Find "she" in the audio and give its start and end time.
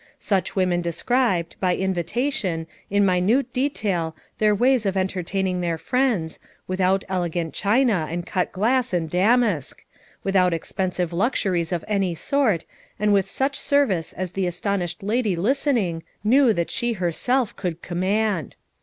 16.71-16.93